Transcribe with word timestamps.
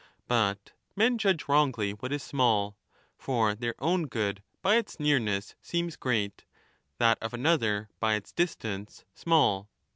But 0.27 0.71
men 0.95 1.19
judge 1.19 1.47
wrongly 1.47 1.91
15 1.91 1.97
what 1.99 2.11
is 2.11 2.23
small; 2.23 2.75
for 3.19 3.53
their 3.53 3.75
own 3.77 4.07
good 4.07 4.41
by 4.63 4.77
its 4.77 4.99
nearness 4.99 5.53
seems 5.61 5.95
great, 5.95 6.43
that 6.97 7.19
of 7.21 7.35
another 7.35 7.87
by 7.99 8.15
its 8.15 8.31
distance 8.31 9.05
small. 9.13 9.69